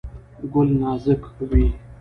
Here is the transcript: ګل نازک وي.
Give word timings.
ګل 0.53 0.69
نازک 0.81 1.21
وي. 1.49 1.65